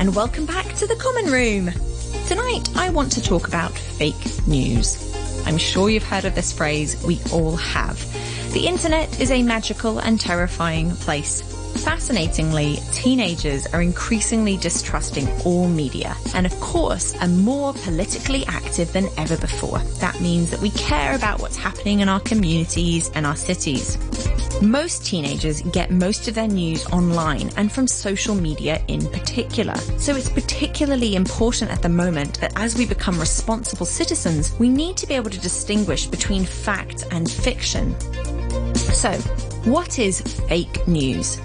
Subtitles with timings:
[0.00, 1.70] and welcome back to the Common Room.
[2.26, 5.14] Tonight, I want to talk about fake news.
[5.46, 7.98] I'm sure you've heard of this phrase, we all have.
[8.54, 11.42] The internet is a magical and terrifying place.
[11.90, 19.08] Fascinatingly, teenagers are increasingly distrusting all media and of course are more politically active than
[19.16, 19.80] ever before.
[19.98, 23.98] That means that we care about what's happening in our communities and our cities.
[24.62, 29.74] Most teenagers get most of their news online and from social media in particular.
[29.98, 34.96] So it's particularly important at the moment that as we become responsible citizens, we need
[34.98, 37.98] to be able to distinguish between fact and fiction.
[38.76, 39.10] So,
[39.64, 41.40] what is fake news?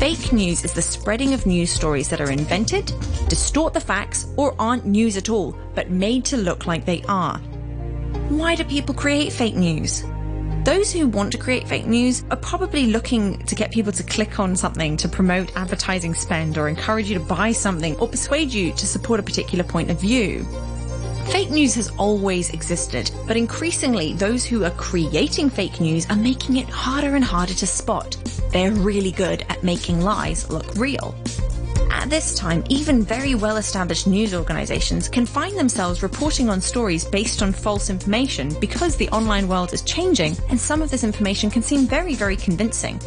[0.00, 2.86] Fake news is the spreading of news stories that are invented,
[3.28, 7.36] distort the facts, or aren't news at all, but made to look like they are.
[8.30, 10.02] Why do people create fake news?
[10.64, 14.40] Those who want to create fake news are probably looking to get people to click
[14.40, 18.72] on something to promote advertising spend or encourage you to buy something or persuade you
[18.72, 20.44] to support a particular point of view.
[21.26, 26.56] Fake news has always existed, but increasingly those who are creating fake news are making
[26.56, 28.16] it harder and harder to spot.
[28.50, 31.14] They're really good at making lies look real.
[31.90, 37.04] At this time, even very well established news organizations can find themselves reporting on stories
[37.04, 41.50] based on false information because the online world is changing and some of this information
[41.50, 43.00] can seem very, very convincing.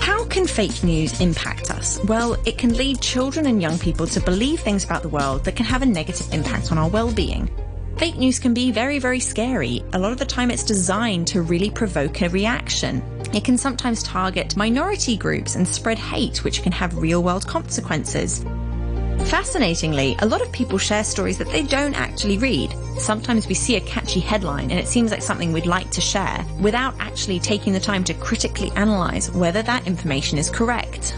[0.00, 2.02] How can fake news impact us?
[2.04, 5.56] Well, it can lead children and young people to believe things about the world that
[5.56, 7.48] can have a negative impact on our well-being.
[7.96, 9.84] Fake news can be very, very scary.
[9.92, 13.02] A lot of the time it's designed to really provoke a reaction.
[13.34, 18.44] It can sometimes target minority groups and spread hate, which can have real world consequences.
[19.24, 22.76] Fascinatingly, a lot of people share stories that they don't actually read.
[22.98, 26.44] Sometimes we see a catchy headline and it seems like something we'd like to share
[26.60, 31.16] without actually taking the time to critically analyze whether that information is correct.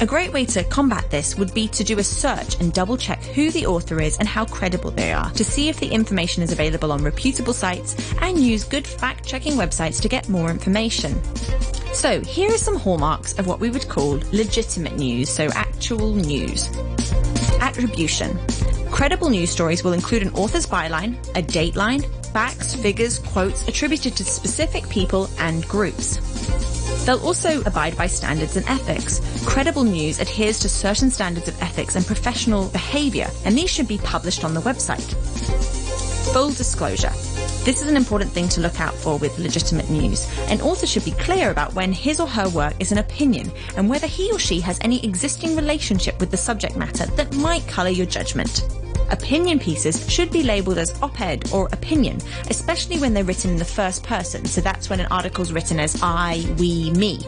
[0.00, 3.22] A great way to combat this would be to do a search and double check
[3.22, 6.50] who the author is and how credible they are to see if the information is
[6.50, 11.22] available on reputable sites and use good fact checking websites to get more information.
[11.94, 16.68] So here are some hallmarks of what we would call legitimate news, so actual news.
[17.60, 18.36] Attribution.
[18.90, 24.24] Credible news stories will include an author's byline, a dateline, facts, figures, quotes attributed to
[24.24, 26.18] specific people and groups.
[27.04, 29.20] They'll also abide by standards and ethics.
[29.46, 33.98] Credible news adheres to certain standards of ethics and professional behaviour, and these should be
[33.98, 35.14] published on the website.
[36.32, 37.12] Full disclosure.
[37.64, 40.28] This is an important thing to look out for with legitimate news.
[40.48, 43.88] An author should be clear about when his or her work is an opinion and
[43.88, 47.88] whether he or she has any existing relationship with the subject matter that might colour
[47.88, 48.83] your judgment.
[49.10, 53.64] Opinion pieces should be labelled as op-ed or opinion, especially when they're written in the
[53.64, 57.18] first person, so that's when an article's written as I, we, me.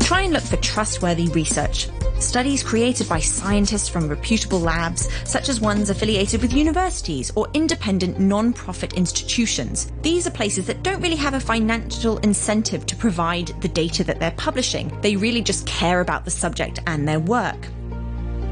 [0.00, 1.88] Try and look for trustworthy research.
[2.18, 8.20] Studies created by scientists from reputable labs, such as ones affiliated with universities or independent
[8.20, 9.90] non-profit institutions.
[10.02, 14.20] These are places that don't really have a financial incentive to provide the data that
[14.20, 14.94] they're publishing.
[15.00, 17.68] They really just care about the subject and their work.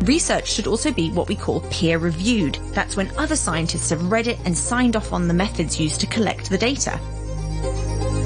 [0.02, 2.58] Research should also be what we call peer reviewed.
[2.72, 6.06] That's when other scientists have read it and signed off on the methods used to
[6.06, 6.98] collect the data.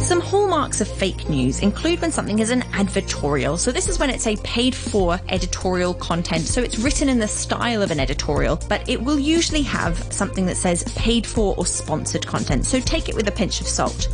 [0.03, 3.57] Some hallmarks of fake news include when something is an advertorial.
[3.57, 6.45] So this is when it's a paid for editorial content.
[6.45, 10.45] So it's written in the style of an editorial, but it will usually have something
[10.47, 12.67] that says paid for or sponsored content.
[12.67, 14.09] So take it with a pinch of salt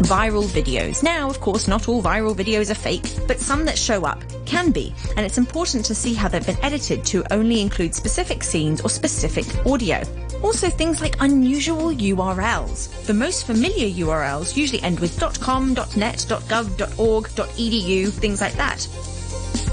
[0.00, 1.02] viral videos.
[1.02, 4.72] Now, of course, not all viral videos are fake, but some that show up can
[4.72, 8.80] be, and it's important to see how they've been edited to only include specific scenes
[8.80, 10.02] or specific audio.
[10.42, 13.06] Also, things like unusual URLs.
[13.06, 18.80] The most familiar URLs usually end with .com, .net, .gov, .org, .edu, things like that.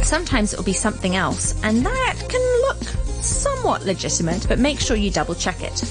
[0.04, 2.84] Sometimes it'll be something else, and that can look
[3.24, 5.82] somewhat legitimate, but make sure you double check it.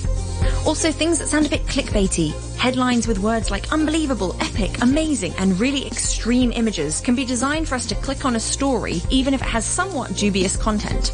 [0.66, 2.32] Also, things that sound a bit clickbaity.
[2.56, 7.77] Headlines with words like unbelievable, epic, amazing, and really extreme images can be designed for
[7.77, 11.12] us to click on a story, even if it has somewhat dubious content.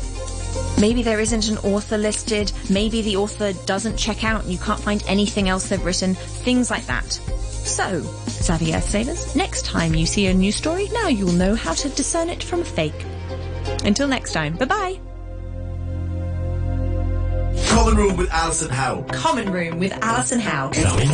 [0.81, 4.81] Maybe there isn't an author listed, maybe the author doesn't check out and you can't
[4.81, 7.13] find anything else they've written, things like that.
[7.13, 11.75] So, savvy Earth Savers, next time you see a news story, now you'll know how
[11.75, 13.05] to discern it from fake.
[13.85, 15.12] Until next time, bye bye.
[17.73, 19.03] Common Room with Alison Howe.
[19.13, 20.69] Common Room with Alison Howe.
[20.73, 21.13] Coming up.